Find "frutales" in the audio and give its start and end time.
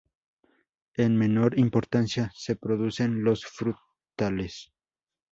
3.45-4.73